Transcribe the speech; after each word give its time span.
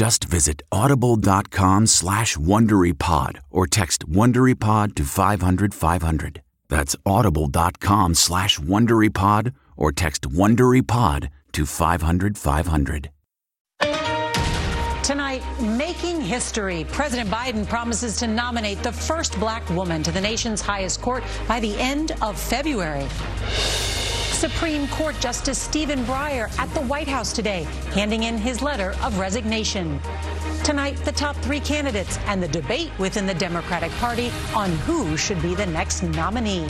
Just 0.00 0.24
visit 0.24 0.62
audible.com 0.72 1.86
slash 1.86 2.34
WonderyPod 2.38 3.40
or 3.50 3.66
text 3.66 4.08
WonderyPod 4.08 4.94
to 4.94 5.04
500, 5.04 5.74
500. 5.74 6.40
That's 6.70 6.96
audible.com 7.04 8.14
slash 8.14 8.58
WonderyPod 8.58 9.52
or 9.76 9.92
text 9.92 10.22
WonderyPod 10.22 11.28
to 11.52 11.66
500, 11.66 12.38
500. 12.38 13.10
Tonight, 15.02 15.42
making 15.60 16.22
history. 16.22 16.86
President 16.92 17.28
Biden 17.28 17.68
promises 17.68 18.16
to 18.20 18.26
nominate 18.26 18.82
the 18.82 18.92
first 18.92 19.38
black 19.38 19.68
woman 19.68 20.02
to 20.02 20.10
the 20.10 20.20
nation's 20.22 20.62
highest 20.62 21.02
court 21.02 21.22
by 21.46 21.60
the 21.60 21.76
end 21.76 22.12
of 22.22 22.40
February. 22.40 23.06
Supreme 24.40 24.88
Court 24.88 25.14
Justice 25.20 25.58
Stephen 25.58 26.02
Breyer 26.04 26.50
at 26.58 26.72
the 26.72 26.80
White 26.80 27.06
House 27.06 27.30
today, 27.30 27.64
handing 27.92 28.22
in 28.22 28.38
his 28.38 28.62
letter 28.62 28.94
of 29.02 29.18
resignation. 29.18 30.00
Tonight, 30.64 30.96
the 31.04 31.12
top 31.12 31.36
three 31.42 31.60
candidates 31.60 32.18
and 32.24 32.42
the 32.42 32.48
debate 32.48 32.90
within 32.98 33.26
the 33.26 33.34
Democratic 33.34 33.90
Party 33.98 34.32
on 34.54 34.70
who 34.86 35.14
should 35.18 35.42
be 35.42 35.54
the 35.54 35.66
next 35.66 36.02
nominee. 36.02 36.66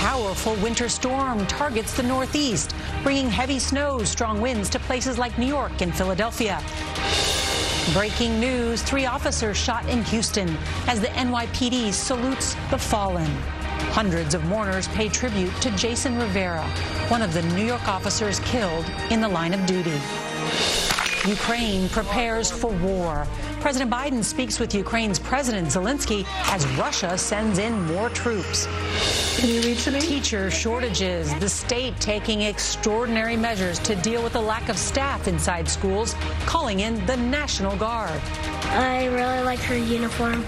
Powerful 0.00 0.54
winter 0.62 0.88
storm 0.88 1.46
targets 1.48 1.94
the 1.94 2.02
Northeast, 2.02 2.74
bringing 3.02 3.28
heavy 3.28 3.58
snow, 3.58 4.02
strong 4.02 4.40
winds 4.40 4.70
to 4.70 4.78
places 4.78 5.18
like 5.18 5.36
New 5.36 5.44
York 5.44 5.82
and 5.82 5.94
Philadelphia. 5.94 6.62
Breaking 7.92 8.40
news 8.40 8.80
three 8.80 9.04
officers 9.04 9.58
shot 9.58 9.86
in 9.86 10.02
Houston 10.04 10.48
as 10.86 10.98
the 10.98 11.08
NYPD 11.08 11.92
salutes 11.92 12.54
the 12.70 12.78
fallen. 12.78 13.30
Hundreds 13.90 14.34
of 14.34 14.44
mourners 14.44 14.88
pay 14.88 15.08
tribute 15.08 15.54
to 15.60 15.70
Jason 15.72 16.18
Rivera, 16.18 16.66
one 17.08 17.22
of 17.22 17.32
the 17.32 17.42
New 17.42 17.64
York 17.64 17.86
officers 17.88 18.40
killed 18.40 18.84
in 19.10 19.20
the 19.20 19.28
line 19.28 19.52
of 19.52 19.64
duty. 19.66 19.98
Ukraine 21.26 21.88
prepares 21.88 22.50
for 22.50 22.70
war. 22.78 23.26
President 23.62 23.92
Biden 23.92 24.24
speaks 24.24 24.58
with 24.58 24.74
Ukraine's 24.74 25.20
President 25.20 25.68
Zelensky 25.68 26.26
as 26.52 26.66
Russia 26.76 27.16
sends 27.16 27.58
in 27.60 27.80
more 27.82 28.10
troops. 28.10 28.66
Can 29.38 29.50
you 29.50 29.60
read 29.62 29.78
to 29.78 29.92
me? 29.92 30.00
Teacher 30.00 30.50
shortages, 30.50 31.32
the 31.38 31.48
state 31.48 31.94
taking 32.00 32.42
extraordinary 32.42 33.36
measures 33.36 33.78
to 33.78 33.94
deal 33.94 34.20
with 34.20 34.32
the 34.32 34.40
lack 34.40 34.68
of 34.68 34.76
staff 34.76 35.28
inside 35.28 35.68
schools, 35.68 36.16
calling 36.44 36.80
in 36.80 37.06
the 37.06 37.16
National 37.16 37.76
Guard. 37.76 38.20
I 38.64 39.06
really 39.06 39.44
like 39.44 39.60
her 39.60 39.78
uniform 39.78 40.44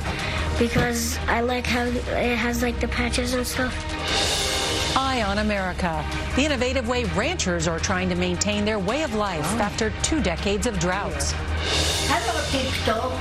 because 0.58 1.16
I 1.28 1.40
like 1.40 1.66
how 1.66 1.84
it 1.84 2.36
has 2.36 2.62
like 2.62 2.80
the 2.80 2.88
patches 2.88 3.34
and 3.34 3.46
stuff. 3.46 4.96
Eye 4.96 5.22
on 5.22 5.38
America, 5.38 6.04
the 6.34 6.44
innovative 6.44 6.88
way 6.88 7.04
ranchers 7.04 7.68
are 7.68 7.78
trying 7.78 8.08
to 8.08 8.16
maintain 8.16 8.64
their 8.64 8.80
way 8.80 9.04
of 9.04 9.14
life 9.14 9.46
oh. 9.54 9.58
after 9.60 9.92
two 10.02 10.20
decades 10.20 10.66
of 10.66 10.80
droughts. 10.80 11.32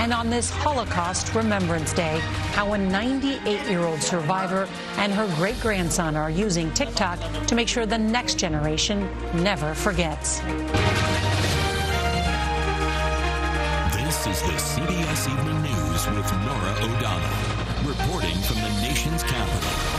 And 0.04 0.12
on 0.12 0.30
this 0.30 0.50
Holocaust 0.50 1.34
Remembrance 1.34 1.94
Day, 1.94 2.20
how 2.52 2.74
a 2.74 2.78
98 2.78 3.70
year 3.70 3.84
old 3.84 4.02
survivor 4.02 4.68
and 4.98 5.14
her 5.14 5.28
great 5.38 5.60
grandson 5.62 6.18
are 6.18 6.30
using 6.30 6.72
TikTok 6.74 7.20
to 7.48 7.56
make 7.56 7.68
sure 7.68 7.86
the 7.86 7.98
next 7.98 8.38
generation 8.38 9.10
never 9.34 9.74
forgets. 9.74 10.40
This 14.14 14.28
is 14.28 14.42
the 14.42 14.58
CBS 14.60 15.32
Evening 15.32 15.62
News 15.64 16.08
with 16.08 16.32
Norah 16.46 16.76
O'Donnell, 16.82 17.88
reporting 17.88 18.36
from 18.42 18.58
the 18.58 18.82
nation's 18.82 19.24
capital. 19.24 19.93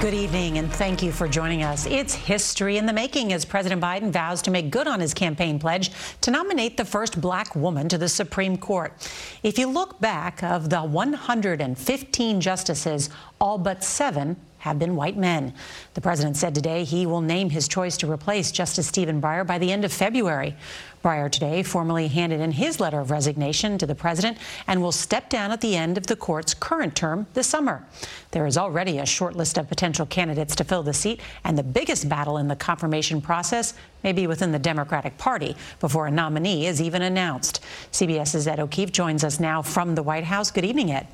Good 0.00 0.14
evening, 0.14 0.56
and 0.56 0.72
thank 0.72 1.02
you 1.02 1.12
for 1.12 1.28
joining 1.28 1.62
us. 1.62 1.84
It's 1.84 2.14
history 2.14 2.78
in 2.78 2.86
the 2.86 2.92
making 2.92 3.34
as 3.34 3.44
President 3.44 3.82
Biden 3.82 4.10
vows 4.10 4.40
to 4.42 4.50
make 4.50 4.70
good 4.70 4.88
on 4.88 4.98
his 4.98 5.12
campaign 5.12 5.58
pledge 5.58 5.90
to 6.22 6.30
nominate 6.30 6.78
the 6.78 6.86
first 6.86 7.20
black 7.20 7.54
woman 7.54 7.86
to 7.90 7.98
the 7.98 8.08
Supreme 8.08 8.56
Court. 8.56 8.94
If 9.42 9.58
you 9.58 9.66
look 9.66 10.00
back, 10.00 10.42
of 10.42 10.70
the 10.70 10.80
115 10.80 12.40
justices, 12.40 13.10
all 13.42 13.58
but 13.58 13.84
seven 13.84 14.38
have 14.60 14.78
been 14.78 14.94
white 14.94 15.16
men. 15.16 15.52
The 15.94 16.00
president 16.00 16.36
said 16.36 16.54
today 16.54 16.84
he 16.84 17.06
will 17.06 17.20
name 17.20 17.50
his 17.50 17.66
choice 17.66 17.96
to 17.98 18.10
replace 18.10 18.52
Justice 18.52 18.86
Stephen 18.86 19.20
Breyer 19.20 19.46
by 19.46 19.58
the 19.58 19.72
end 19.72 19.84
of 19.84 19.92
February. 19.92 20.54
Breyer 21.02 21.30
today 21.30 21.62
formally 21.62 22.08
handed 22.08 22.40
in 22.40 22.52
his 22.52 22.78
letter 22.78 23.00
of 23.00 23.10
resignation 23.10 23.78
to 23.78 23.86
the 23.86 23.94
president 23.94 24.36
and 24.66 24.82
will 24.82 24.92
step 24.92 25.30
down 25.30 25.50
at 25.50 25.62
the 25.62 25.74
end 25.74 25.96
of 25.96 26.06
the 26.06 26.16
court's 26.16 26.52
current 26.52 26.94
term 26.94 27.26
this 27.32 27.46
summer. 27.46 27.86
There 28.32 28.46
is 28.46 28.58
already 28.58 28.98
a 28.98 29.06
short 29.06 29.34
list 29.34 29.56
of 29.56 29.68
potential 29.68 30.04
candidates 30.04 30.54
to 30.56 30.64
fill 30.64 30.82
the 30.82 30.92
seat, 30.92 31.20
and 31.42 31.56
the 31.56 31.62
biggest 31.62 32.08
battle 32.08 32.36
in 32.36 32.48
the 32.48 32.56
confirmation 32.56 33.22
process 33.22 33.72
may 34.04 34.12
be 34.12 34.26
within 34.26 34.52
the 34.52 34.58
Democratic 34.58 35.16
Party 35.16 35.56
before 35.80 36.06
a 36.06 36.10
nominee 36.10 36.66
is 36.66 36.82
even 36.82 37.00
announced. 37.00 37.60
CBS's 37.92 38.46
Ed 38.46 38.60
O'Keefe 38.60 38.92
joins 38.92 39.24
us 39.24 39.40
now 39.40 39.62
from 39.62 39.94
the 39.94 40.02
White 40.02 40.24
House. 40.24 40.50
Good 40.50 40.66
evening, 40.66 40.92
Ed. 40.92 41.06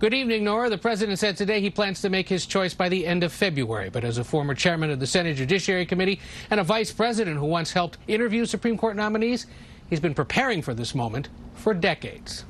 Good 0.00 0.14
evening, 0.14 0.44
Norah. 0.44 0.70
The 0.70 0.78
president 0.78 1.18
said 1.18 1.36
today 1.36 1.60
he 1.60 1.70
plans 1.70 2.00
to 2.02 2.08
make 2.08 2.28
his 2.28 2.46
choice 2.46 2.72
by 2.72 2.88
the 2.88 3.04
end 3.04 3.24
of 3.24 3.32
February. 3.32 3.90
But 3.90 4.04
as 4.04 4.18
a 4.18 4.22
former 4.22 4.54
chairman 4.54 4.90
of 4.90 5.00
the 5.00 5.08
Senate 5.08 5.36
Judiciary 5.36 5.86
Committee 5.86 6.20
and 6.50 6.60
a 6.60 6.62
vice 6.62 6.92
president 6.92 7.36
who 7.36 7.46
once 7.46 7.72
helped 7.72 7.98
interview 8.06 8.46
Supreme 8.46 8.78
Court 8.78 8.94
nominees, 8.94 9.46
he's 9.90 9.98
been 9.98 10.14
preparing 10.14 10.62
for 10.62 10.72
this 10.72 10.94
moment 10.94 11.28
for 11.56 11.74
decades. 11.74 12.44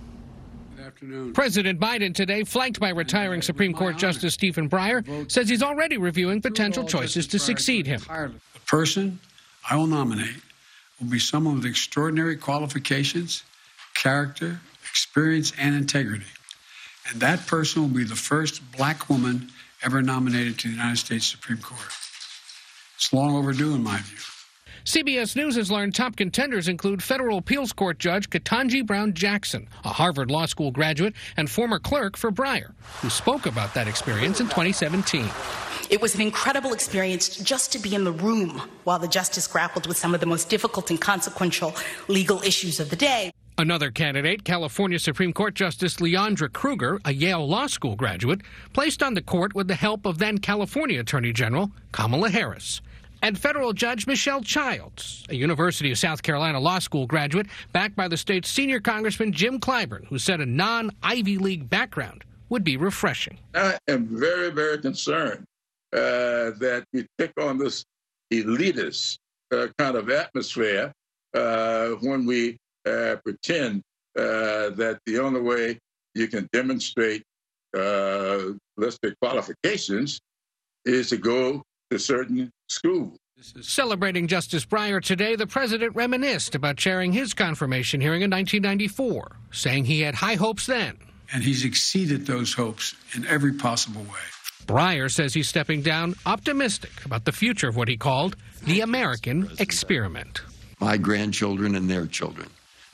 Good 0.77 0.85
afternoon. 0.85 1.33
President 1.33 1.81
Biden 1.81 2.15
today, 2.15 2.45
flanked 2.45 2.81
by 2.81 2.91
retiring 2.91 3.41
Supreme 3.41 3.73
Court 3.73 3.97
Justice 3.97 4.35
Stephen 4.35 4.69
Breyer, 4.69 5.33
says 5.33 5.49
he's 5.49 5.63
already 5.63 5.97
reviewing 5.97 6.43
potential 6.43 6.85
choices 6.85 7.27
to 7.29 7.39
succeed 7.39 7.87
him. 7.87 8.03
The 8.11 8.61
person 8.67 9.21
I 9.71 9.77
will 9.77 9.87
nominate 9.87 10.43
will 11.01 11.09
be 11.09 11.19
someone 11.19 11.55
with 11.55 11.65
extraordinary 11.65 12.37
qualifications, 12.37 13.43
character, 13.95 14.61
experience, 14.91 15.55
and 15.59 15.75
integrity. 15.75 16.27
And 17.11 17.21
that 17.21 17.47
person 17.47 17.83
will 17.83 17.89
be 17.89 18.05
the 18.05 18.17
first 18.17 18.61
black 18.73 19.09
woman 19.09 19.51
ever 19.83 20.03
nominated 20.03 20.59
to 20.61 20.69
the 20.69 20.75
United 20.75 20.99
States 20.99 21.27
Supreme 21.27 21.59
Court. 21.59 21.93
It's 22.97 23.13
long 23.13 23.37
overdue, 23.37 23.75
in 23.75 23.83
my 23.83 23.99
view. 23.99 24.19
CBS 24.85 25.37
News 25.37 25.55
has 25.57 25.71
learned 25.71 25.95
top 25.95 26.17
contenders 26.17 26.67
include 26.67 27.03
federal 27.03 27.39
appeals 27.39 27.75
court 27.75 27.99
judge 27.99 28.31
Ketanji 28.31 28.85
Brown 28.85 29.13
Jackson, 29.13 29.69
a 29.85 29.91
Harvard 29.91 30.31
Law 30.31 30.47
School 30.47 30.71
graduate 30.71 31.15
and 31.37 31.51
former 31.51 31.79
clerk 31.79 32.17
for 32.17 32.33
Breyer, 32.33 32.73
who 33.03 33.11
spoke 33.11 33.45
about 33.45 33.75
that 33.75 33.87
experience 33.87 34.41
in 34.41 34.47
2017. 34.47 35.29
It 35.91 36.01
was 36.01 36.15
an 36.15 36.23
incredible 36.23 36.73
experience 36.73 37.37
just 37.37 37.71
to 37.73 37.79
be 37.79 37.95
in 37.95 38.05
the 38.05 38.13
room 38.13 38.63
while 38.85 38.99
the 38.99 39.09
justice 39.09 39.47
grappled 39.47 39.87
with 39.87 39.99
some 39.99 40.15
of 40.15 40.21
the 40.21 40.27
most 40.27 40.49
difficult 40.49 40.91
and 40.91 41.01
consequential 41.01 41.75
legal 42.09 42.41
issues 42.43 42.81
of 42.81 42.89
the 42.89 42.97
day. 42.97 43.31
Another 43.61 43.91
candidate, 43.91 44.45
California 44.45 45.01
Supreme 45.01 45.33
Court 45.33 45.53
Justice 45.53 45.97
Leondra 45.97 46.51
Kruger, 46.53 47.01
a 47.05 47.13
Yale 47.13 47.45
Law 47.45 47.67
School 47.67 47.97
graduate, 47.97 48.41
placed 48.73 49.03
on 49.03 49.15
the 49.15 49.21
court 49.21 49.53
with 49.53 49.67
the 49.67 49.75
help 49.75 50.07
of 50.07 50.19
then 50.19 50.39
California 50.39 51.01
Attorney 51.01 51.33
General 51.33 51.73
Kamala 51.91 52.31
Harris. 52.31 52.81
And 53.21 53.37
federal 53.37 53.73
judge 53.73 54.07
Michelle 54.07 54.43
Childs, 54.43 55.25
a 55.29 55.35
University 55.35 55.91
of 55.91 55.99
South 55.99 56.23
Carolina 56.23 56.61
Law 56.61 56.79
School 56.79 57.09
graduate, 57.09 57.49
backed 57.73 57.97
by 57.97 58.07
the 58.07 58.17
state's 58.17 58.49
senior 58.49 58.79
Congressman 58.79 59.33
Jim 59.33 59.59
Clyburn, 59.59 60.07
who 60.07 60.21
said 60.21 60.41
a 60.41 60.47
non 60.47 60.93
Ivy 61.03 61.39
League 61.39 61.69
background 61.69 62.23
would 62.51 62.63
be 62.63 62.77
refreshing. 62.77 63.39
I 63.57 63.77
am 63.89 64.07
very, 64.07 64.51
very 64.51 64.79
concerned 64.79 65.43
uh, 65.93 66.55
that 66.61 66.85
we 66.93 67.09
pick 67.19 67.33
on 67.41 67.59
this 67.59 67.85
elitist 68.33 69.17
uh, 69.51 69.67
kind 69.79 69.97
of 69.97 70.11
atmosphere 70.11 70.93
uh, 71.35 71.89
when 72.03 72.25
we 72.25 72.57
uh, 72.87 73.17
pretend 73.25 73.83
uh, 74.17 74.71
that 74.71 74.99
the 75.07 75.19
only 75.19 75.41
way 75.41 75.79
you 76.15 76.27
can 76.29 76.49
demonstrate, 76.53 77.23
uh, 77.77 78.39
let's 78.77 78.99
say, 79.03 79.15
qualifications 79.23 80.21
is 80.85 81.11
to 81.11 81.17
go 81.17 81.63
to 81.91 81.99
certain 81.99 82.51
schools. 82.69 83.17
Celebrating 83.61 84.27
Justice 84.27 84.67
Breyer 84.67 85.01
today, 85.01 85.37
the 85.37 85.47
president 85.47 85.95
reminisced 85.95 86.57
about 86.57 86.77
chairing 86.77 87.13
his 87.13 87.35
confirmation 87.35 88.01
hearing 88.01 88.23
in 88.23 88.31
1994, 88.31 89.37
saying 89.53 89.85
he 89.85 90.01
had 90.01 90.17
high 90.17 90.35
hopes 90.35 90.67
then. 90.67 90.99
And 91.33 91.45
he's 91.45 91.65
exceeded 91.65 92.27
those 92.27 92.53
hopes 92.53 92.97
in 93.15 93.25
every 93.27 93.53
possible 93.53 94.03
way. 94.03 94.67
Breyer 94.67 95.11
says 95.11 95.35
he's 95.35 95.49
stepping 95.49 95.83
down 95.83 96.15
optimistic 96.27 96.91
about 97.05 97.25
the 97.25 97.33
future 97.33 97.69
of 97.69 97.77
what 97.77 97.87
he 97.87 97.97
called 97.97 98.37
the 98.65 98.81
American 98.81 99.49
experiment. 99.61 100.43
My 100.81 100.97
grandchildren 100.97 101.77
and 101.77 101.89
their 101.89 102.07
children 102.07 102.49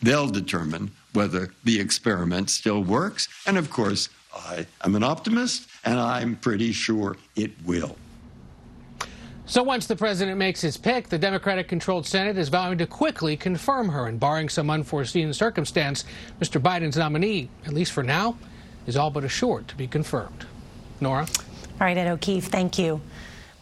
They'll 0.05 0.29
determine 0.29 0.91
whether 1.15 1.55
the 1.65 1.81
experiment 1.81 2.51
still 2.51 2.83
works. 2.85 3.27
And 3.47 3.57
of 3.57 3.71
course, 3.71 4.11
I 4.37 4.67
am 4.85 4.97
an 4.97 5.03
optimist, 5.03 5.67
and 5.83 5.99
I'm 5.99 6.37
pretty 6.37 6.73
sure 6.73 7.17
it 7.37 7.53
will. 7.65 7.97
So 9.47 9.63
once 9.63 9.87
the 9.87 9.97
president 9.97 10.37
makes 10.37 10.61
his 10.61 10.77
pick, 10.77 11.09
the 11.09 11.17
Democratic 11.17 11.69
controlled 11.69 12.05
Senate 12.05 12.37
is 12.37 12.51
vowing 12.51 12.77
to 12.79 12.87
quickly 12.87 13.35
confirm 13.35 13.89
her. 13.89 14.07
And 14.07 14.21
barring 14.21 14.51
some 14.51 14.69
unforeseen 14.69 15.33
circumstance, 15.33 16.05
Mr. 16.39 16.61
Biden's 16.61 16.99
nominee, 16.99 17.49
at 17.65 17.73
least 17.73 17.93
for 17.93 18.03
now, 18.03 18.37
is 18.87 18.99
all 18.99 19.11
but 19.11 19.25
assured 19.25 19.69
to 19.69 19.75
be 19.75 19.87
confirmed. 19.87 20.45
Norah? 21.01 21.27
All 21.81 21.87
right, 21.87 21.97
Ed 21.97 22.09
O'Keefe, 22.09 22.45
thank 22.45 22.79
you. 22.79 23.01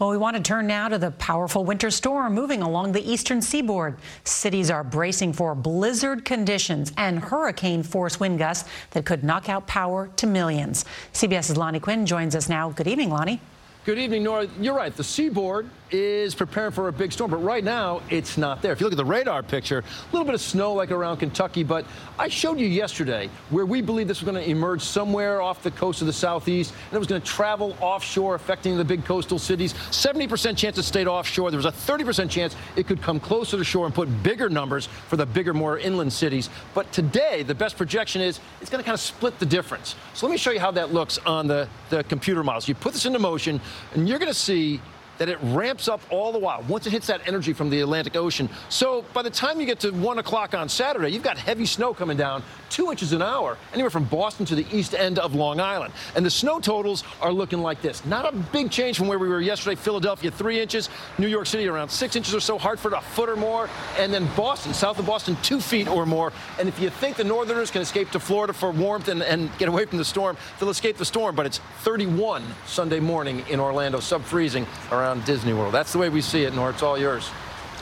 Well, 0.03 0.11
we 0.11 0.17
want 0.17 0.37
to 0.37 0.43
turn 0.43 0.67
now 0.67 0.89
to 0.89 0.99
the 0.99 1.13
powerful 1.13 1.65
winter 1.65 1.89
storm 1.89 2.35
moving 2.35 2.61
along 2.61 2.91
the 2.91 3.09
eastern 3.09 3.41
seaboard. 3.41 3.99
Cities 4.25 4.69
are 4.69 4.83
bracing 4.83 5.33
for 5.33 5.55
blizzard 5.55 6.25
conditions 6.25 6.93
and 6.97 7.21
hurricane 7.21 7.85
force 7.85 8.19
wind 8.19 8.41
gusts 8.41 8.69
that 8.91 9.05
could 9.05 9.23
knock 9.23 9.49
out 9.49 9.69
power 9.69 10.11
to 10.17 10.27
millions. 10.27 10.87
CBS's 11.13 11.57
Lonnie 11.57 11.79
Quinn 11.79 12.05
joins 12.05 12.35
us 12.35 12.49
now. 12.49 12.71
Good 12.71 12.89
evening, 12.89 13.11
Lonnie. 13.11 13.41
Good 13.85 14.01
evening, 14.01 14.25
Norah. 14.25 14.49
You're 14.59 14.75
right. 14.75 14.93
The 14.93 15.05
seaboard 15.05 15.71
is 15.93 16.35
preparing 16.35 16.73
for 16.73 16.89
a 16.89 16.93
big 16.93 17.12
storm, 17.12 17.31
but 17.31 17.39
right 17.39 17.62
now 17.62 18.00
it's 18.11 18.39
not 18.39 18.62
there. 18.62 18.73
If 18.73 18.81
you 18.81 18.87
look 18.87 18.93
at 18.93 18.97
the 18.97 19.05
radar 19.05 19.43
picture, 19.43 19.79
a 19.79 20.12
little 20.12 20.25
bit 20.25 20.35
of 20.35 20.41
snow 20.41 20.73
like 20.73 20.91
around 20.91 21.19
Kentucky, 21.19 21.62
but 21.62 21.85
I 22.19 22.29
showed 22.29 22.59
you 22.59 22.67
yesterday 22.67 23.29
where 23.50 23.67
we 23.67 23.83
believe 23.83 24.09
this 24.09 24.21
was 24.21 24.31
going 24.31 24.43
to 24.43 24.50
emerge 24.50 24.81
somewhere 24.81 25.43
off 25.43 25.62
the 25.62 25.71
coast 25.71 26.00
of 26.00 26.06
the 26.06 26.12
southeast, 26.12 26.73
and 26.87 26.94
it 26.94 26.99
was 26.99 27.06
going 27.06 27.21
to 27.21 27.27
travel 27.27 27.77
offshore, 27.81 28.35
affecting 28.35 28.77
the 28.77 28.85
big 28.85 29.05
coastal 29.05 29.39
cities. 29.39 29.75
70% 29.75 30.56
chance 30.56 30.79
it 30.79 30.85
stayed 30.85 31.06
offshore. 31.06 31.50
There 31.50 31.59
was 31.59 31.67
a 31.67 31.73
30% 31.73 32.31
chance 32.31 32.56
it 32.77 32.87
could 32.87 33.03
come 33.03 33.21
closer 33.21 33.56
to 33.56 33.65
shore 33.65 33.87
and 33.87 33.94
put 33.94 34.23
bigger 34.23 34.49
numbers 34.49 34.87
for 34.87 35.17
the 35.17 35.27
bigger, 35.27 35.53
more 35.53 35.79
inland 35.79 36.12
cities. 36.12 36.49
But 36.75 36.91
today, 36.93 37.43
the 37.43 37.55
best 37.55 37.77
projection 37.77 38.23
is 38.23 38.41
it's 38.61 38.71
going 38.71 38.83
to 38.83 38.87
kind 38.87 38.94
of 38.94 39.00
split 39.00 39.39
the 39.39 39.47
difference. 39.47 39.94
So 40.15 40.27
let 40.27 40.33
me 40.33 40.39
show 40.39 40.50
you 40.50 40.61
how 40.61 40.71
that 40.73 40.93
looks 40.93 41.19
on 41.19 41.47
the, 41.47 41.69
the 41.91 42.05
computer 42.05 42.43
models. 42.43 42.69
You 42.69 42.75
put 42.75 42.93
this 42.93 43.05
into 43.05 43.19
motion, 43.19 43.61
and 43.94 44.09
you're 44.09 44.19
going 44.19 44.33
to 44.33 44.39
see 44.39 44.81
that 45.23 45.29
it 45.29 45.39
ramps 45.41 45.87
up 45.87 46.01
all 46.11 46.33
the 46.33 46.39
while 46.39 46.65
once 46.67 46.85
it 46.85 46.91
hits 46.91 47.07
that 47.07 47.21
energy 47.29 47.53
from 47.53 47.71
the 47.71 47.81
Atlantic 47.81 48.17
Ocean. 48.17 48.49
So 48.69 49.05
by 49.13 49.23
the 49.23 49.31
time 49.31 49.61
you 49.61 49.67
get 49.67 49.79
to 49.81 49.93
1 49.93 50.19
o'clock 50.19 50.53
on 50.53 50.69
Saturday, 50.69 51.11
you've 51.11 51.23
got 51.23 51.39
heavy 51.39 51.65
snow 51.65 51.95
coming 51.95 52.17
down, 52.17 52.43
two 52.71 52.91
inches 52.91 53.13
an 53.13 53.23
hour, 53.23 53.57
anywhere 53.73 53.91
from 53.91 54.03
Boston 54.07 54.45
to 54.47 54.57
the 54.57 54.67
east 54.77 54.95
end 54.95 55.21
of 55.21 55.37
Long 55.37 55.61
Island. 55.61 55.95
And 56.17 56.27
the 56.27 56.31
snow 56.31 56.59
totals 56.59 57.05
are 57.21 57.33
looking 57.33 57.61
like 57.61 57.83
this. 57.83 58.05
Not 58.05 58.35
a 58.35 58.37
big 58.37 58.73
change 58.73 58.99
from 58.99 59.07
where 59.07 59.19
we 59.21 59.29
were 59.29 59.41
yesterday. 59.41 59.77
Philadelphia, 59.77 60.33
three 60.33 60.61
inches. 60.61 60.89
New 61.19 61.29
York 61.29 61.47
City, 61.47 61.69
around 61.69 61.91
six 61.91 62.17
inches 62.17 62.35
or 62.35 62.41
so. 62.41 62.59
Hartford, 62.59 62.93
a 62.93 63.01
foot 63.01 63.29
or 63.29 63.37
more. 63.37 63.71
And 63.99 64.13
then 64.13 64.29
Boston, 64.35 64.75
south 64.75 64.99
of 64.99 65.07
Boston, 65.07 65.37
two 65.45 65.61
feet 65.61 65.87
or 65.87 66.05
more. 66.05 66.33
And 66.59 66.69
if 66.69 66.81
you 66.81 66.91
think 66.91 67.17
the 67.17 67.23
Northerners 67.23 67.71
can 67.71 67.81
escape 67.81 68.11
to 68.11 68.19
Florida 68.19 68.53
for 68.53 68.73
warmth 68.73 69.07
and, 69.07 69.23
and 69.23 69.57
get 69.59 69.69
away 69.69 69.85
from 69.85 69.99
the 69.99 70.05
storm, 70.05 70.37
they'll 70.59 70.71
escape 70.71 70.97
the 70.97 71.05
storm. 71.05 71.37
But 71.37 71.47
it's 71.47 71.59
31 71.83 72.43
Sunday 72.67 72.99
morning 72.99 73.45
in 73.49 73.61
Orlando, 73.61 74.01
sub-freezing 74.01 74.67
around 74.91 75.12
Disney 75.20 75.53
World. 75.53 75.75
That's 75.75 75.93
the 75.93 75.99
way 75.99 76.09
we 76.09 76.20
see 76.20 76.44
it, 76.44 76.55
Nor. 76.55 76.70
It's 76.70 76.82
all 76.82 76.99
yours. 76.99 77.31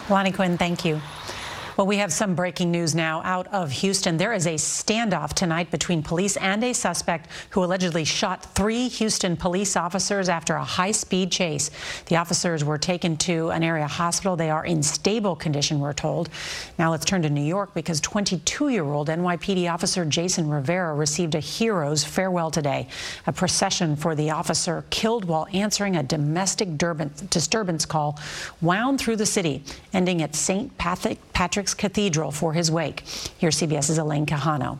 Lonnie 0.08 0.32
Quinn, 0.32 0.58
thank 0.58 0.84
you. 0.84 1.00
Well, 1.80 1.86
we 1.86 1.96
have 1.96 2.12
some 2.12 2.34
breaking 2.34 2.70
news 2.70 2.94
now 2.94 3.22
out 3.24 3.46
of 3.46 3.70
Houston. 3.72 4.18
There 4.18 4.34
is 4.34 4.46
a 4.46 4.56
standoff 4.56 5.32
tonight 5.32 5.70
between 5.70 6.02
police 6.02 6.36
and 6.36 6.62
a 6.62 6.74
suspect 6.74 7.30
who 7.48 7.64
allegedly 7.64 8.04
shot 8.04 8.44
three 8.54 8.88
Houston 8.88 9.34
police 9.34 9.76
officers 9.76 10.28
after 10.28 10.56
a 10.56 10.62
high-speed 10.62 11.32
chase. 11.32 11.70
The 12.04 12.16
officers 12.16 12.62
were 12.66 12.76
taken 12.76 13.16
to 13.16 13.48
an 13.48 13.62
area 13.62 13.86
hospital. 13.86 14.36
They 14.36 14.50
are 14.50 14.62
in 14.62 14.82
stable 14.82 15.34
condition, 15.34 15.80
we're 15.80 15.94
told. 15.94 16.28
Now 16.78 16.90
let's 16.90 17.06
turn 17.06 17.22
to 17.22 17.30
New 17.30 17.40
York 17.40 17.72
because 17.72 17.98
22-year-old 18.02 19.08
NYPD 19.08 19.72
officer 19.72 20.04
Jason 20.04 20.50
Rivera 20.50 20.94
received 20.94 21.34
a 21.34 21.40
hero's 21.40 22.04
farewell 22.04 22.50
today. 22.50 22.88
A 23.26 23.32
procession 23.32 23.96
for 23.96 24.14
the 24.14 24.32
officer 24.32 24.84
killed 24.90 25.24
while 25.24 25.46
answering 25.54 25.96
a 25.96 26.02
domestic 26.02 26.76
disturbance 26.76 27.86
call 27.86 28.18
wound 28.60 29.00
through 29.00 29.16
the 29.16 29.24
city, 29.24 29.64
ending 29.94 30.20
at 30.20 30.34
St. 30.34 30.76
Patrick's 30.76 31.69
Cathedral 31.74 32.30
for 32.30 32.52
his 32.52 32.70
wake. 32.70 33.04
Here's 33.38 33.56
CBS's 33.60 33.98
Elaine 33.98 34.26
Quijano. 34.26 34.78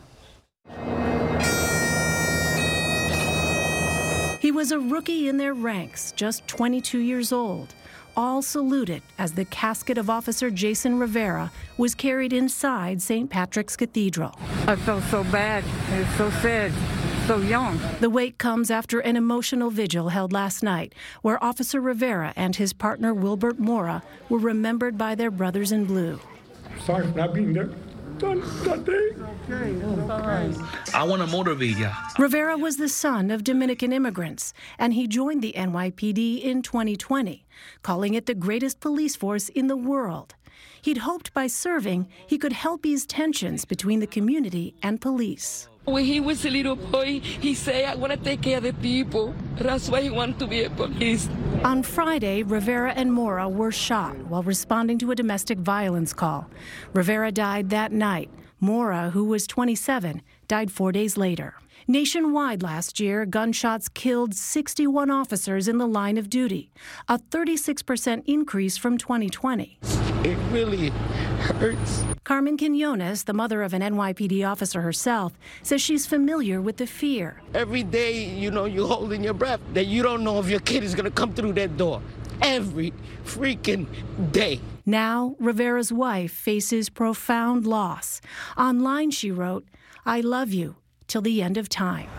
He 4.39 4.51
was 4.51 4.71
a 4.71 4.79
rookie 4.79 5.27
in 5.27 5.37
their 5.37 5.53
ranks, 5.53 6.11
just 6.13 6.47
22 6.47 6.97
years 6.99 7.31
old. 7.31 7.75
All 8.17 8.41
saluted 8.41 9.01
as 9.17 9.33
the 9.33 9.45
casket 9.45 9.97
of 9.97 10.09
Officer 10.09 10.49
Jason 10.49 10.99
Rivera 10.99 11.51
was 11.77 11.95
carried 11.95 12.33
inside 12.33 13.01
St. 13.01 13.29
Patrick's 13.29 13.77
Cathedral. 13.77 14.37
I 14.67 14.75
felt 14.75 15.03
so 15.03 15.23
bad. 15.25 15.63
It's 15.91 16.17
so 16.17 16.29
sad 16.41 16.73
so 17.27 17.37
young. 17.37 17.79
The 17.99 18.09
wake 18.09 18.37
comes 18.37 18.71
after 18.71 18.99
an 18.99 19.15
emotional 19.15 19.69
vigil 19.69 20.09
held 20.09 20.33
last 20.33 20.63
night, 20.63 20.93
where 21.21 21.41
Officer 21.41 21.79
Rivera 21.79 22.33
and 22.35 22.55
his 22.55 22.73
partner 22.73 23.13
Wilbert 23.13 23.59
Mora 23.59 24.03
were 24.27 24.39
remembered 24.39 24.97
by 24.97 25.15
their 25.15 25.31
brothers 25.31 25.71
in 25.71 25.85
blue. 25.85 26.19
Sorry 26.85 27.07
for 27.07 27.17
not 27.17 27.33
being 27.33 27.53
there. 27.53 27.69
I 30.93 31.03
want 31.03 31.21
to 31.21 31.27
motivate 31.27 31.77
you. 31.77 31.89
Rivera 32.19 32.57
was 32.57 32.77
the 32.77 32.89
son 32.89 33.31
of 33.31 33.43
Dominican 33.43 33.91
immigrants, 33.91 34.53
and 34.77 34.93
he 34.93 35.07
joined 35.07 35.41
the 35.41 35.53
NYPD 35.57 36.43
in 36.43 36.61
2020, 36.61 37.45
calling 37.81 38.13
it 38.13 38.27
the 38.27 38.35
greatest 38.35 38.79
police 38.79 39.15
force 39.15 39.49
in 39.49 39.67
the 39.67 39.75
world. 39.75 40.35
He'd 40.81 40.99
hoped 40.99 41.33
by 41.33 41.47
serving, 41.47 42.07
he 42.27 42.37
could 42.37 42.53
help 42.53 42.85
ease 42.85 43.05
tensions 43.05 43.65
between 43.65 43.99
the 43.99 44.07
community 44.07 44.75
and 44.83 45.01
police. 45.01 45.67
When 45.85 46.05
he 46.05 46.19
was 46.19 46.45
a 46.45 46.49
little 46.51 46.75
boy, 46.75 47.21
he 47.21 47.55
said, 47.55 47.85
I 47.85 47.95
want 47.95 48.13
to 48.13 48.17
take 48.17 48.43
care 48.43 48.57
of 48.57 48.63
the 48.63 48.73
people. 48.73 49.33
That's 49.55 49.89
why 49.89 50.03
he 50.03 50.11
wanted 50.11 50.37
to 50.37 50.45
be 50.45 50.63
a 50.63 50.69
police. 50.69 51.27
On 51.63 51.81
Friday, 51.81 52.43
Rivera 52.43 52.91
and 52.91 53.11
Mora 53.11 53.49
were 53.49 53.71
shot 53.71 54.15
while 54.27 54.43
responding 54.43 54.99
to 54.99 55.09
a 55.09 55.15
domestic 55.15 55.57
violence 55.57 56.13
call. 56.13 56.47
Rivera 56.93 57.31
died 57.31 57.71
that 57.71 57.91
night. 57.91 58.29
Mora, 58.59 59.09
who 59.09 59.25
was 59.25 59.47
27, 59.47 60.21
died 60.47 60.71
four 60.71 60.91
days 60.91 61.17
later. 61.17 61.55
Nationwide 61.87 62.61
last 62.61 62.99
year, 62.99 63.25
gunshots 63.25 63.89
killed 63.89 64.35
61 64.35 65.09
officers 65.09 65.67
in 65.67 65.79
the 65.79 65.87
line 65.87 66.19
of 66.19 66.29
duty, 66.29 66.71
a 67.07 67.17
36% 67.17 68.21
increase 68.27 68.77
from 68.77 68.99
2020. 68.99 69.79
It 70.23 70.37
really 70.51 70.89
hurts. 71.39 72.03
Carmen 72.23 72.55
Quinones, 72.55 73.23
the 73.23 73.33
mother 73.33 73.63
of 73.63 73.73
an 73.73 73.81
NYPD 73.81 74.47
officer 74.47 74.81
herself, 74.81 75.33
says 75.63 75.81
she's 75.81 76.05
familiar 76.05 76.61
with 76.61 76.77
the 76.77 76.85
fear. 76.85 77.41
Every 77.55 77.81
day, 77.81 78.23
you 78.25 78.51
know, 78.51 78.65
you're 78.65 78.87
holding 78.87 79.23
your 79.23 79.33
breath 79.33 79.59
that 79.73 79.87
you 79.87 80.03
don't 80.03 80.23
know 80.23 80.39
if 80.39 80.47
your 80.47 80.59
kid 80.59 80.83
is 80.83 80.93
going 80.93 81.05
to 81.05 81.11
come 81.11 81.33
through 81.33 81.53
that 81.53 81.75
door. 81.75 82.03
Every 82.39 82.93
freaking 83.25 83.87
day. 84.31 84.59
Now, 84.85 85.35
Rivera's 85.39 85.91
wife 85.91 86.31
faces 86.31 86.89
profound 86.89 87.65
loss. 87.65 88.21
Online, 88.57 89.09
she 89.09 89.31
wrote, 89.31 89.65
I 90.05 90.21
love 90.21 90.53
you 90.53 90.75
till 91.07 91.21
the 91.21 91.41
end 91.41 91.57
of 91.57 91.67
time. 91.67 92.09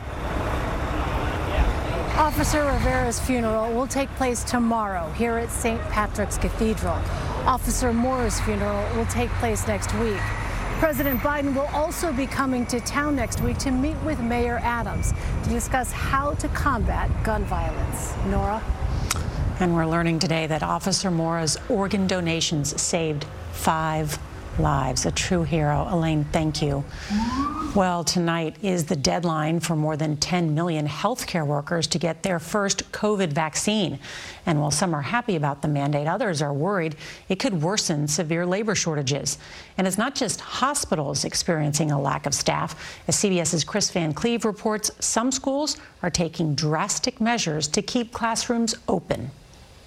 Officer 2.17 2.65
Rivera's 2.65 3.21
funeral 3.21 3.73
will 3.73 3.87
take 3.87 4.09
place 4.17 4.43
tomorrow 4.43 5.09
here 5.13 5.39
at 5.39 5.51
St. 5.51 5.81
Patrick's 5.83 6.37
Cathedral. 6.37 7.01
Officer 7.47 7.93
Mora's 7.93 8.41
funeral 8.41 8.97
will 8.97 9.07
take 9.07 9.29
place 9.31 9.67
next 9.67 9.93
week. 9.95 10.21
President 10.79 11.21
Biden 11.21 11.55
will 11.55 11.69
also 11.73 12.13
be 12.13 12.27
coming 12.27 12.65
to 12.67 12.81
town 12.81 13.17
next 13.17 13.41
week 13.41 13.59
to 13.59 13.71
meet 13.73 13.97
with 14.05 14.21
Mayor 14.21 14.61
Adams 14.63 15.13
to 15.43 15.51
discuss 15.51 15.91
how 15.91 16.35
to 16.35 16.49
combat 16.49 17.11
gun 17.25 17.45
violence. 17.45 18.15
Norah? 18.27 18.63
And 19.59 19.75
we're 19.75 19.87
learning 19.87 20.21
today 20.21 20.47
that 20.47 20.63
Officer 20.63 21.11
Mora's 21.11 21.59
organ 21.69 22.07
donations 22.07 22.81
saved 22.81 23.27
five 23.53 24.19
lives. 24.59 25.07
A 25.07 25.11
true 25.11 25.43
hero. 25.43 25.87
Elaine, 25.91 26.25
thank 26.25 26.63
you. 26.63 26.85
Well, 27.75 28.05
tonight 28.05 28.57
is 28.63 28.85
the 28.85 28.97
deadline 28.97 29.61
for 29.61 29.75
more 29.75 29.97
than 29.97 30.17
10 30.19 30.55
million 30.55 30.87
healthcare 30.87 31.47
workers 31.47 31.87
to 31.89 31.99
get 31.99 32.23
their 32.23 32.39
first 32.39 32.93
COVID 32.93 33.33
vaccine. 33.33 33.99
And 34.45 34.61
while 34.61 34.71
some 34.71 34.95
are 34.95 35.03
happy 35.03 35.37
about 35.37 35.63
the 35.63 35.69
mandate, 35.69 36.07
others 36.07 36.43
are 36.43 36.53
worried 36.53 36.97
it 37.29 37.39
could 37.39 37.63
worsen 37.63 38.07
severe 38.07 38.45
labor 38.45 38.75
shortages. 38.75 39.39
And 39.79 39.87
it's 39.87 39.99
not 39.99 40.15
just 40.15 40.41
hospitals 40.41 41.25
experiencing 41.25 41.91
a 41.91 42.01
lack 42.01 42.27
of 42.27 42.35
staff. 42.35 43.01
As 43.09 43.17
CBS's 43.17 43.65
Chris 43.65 43.91
Van 43.91 44.13
Cleave 44.13 44.45
reports, 44.45 44.91
some 45.01 45.33
schools 45.33 45.79
are 46.03 46.11
taking 46.11 46.55
drastic 46.55 47.21
measures 47.21 47.69
to 47.69 47.81
keep 47.81 48.13
classrooms 48.13 48.75
open. 48.87 49.31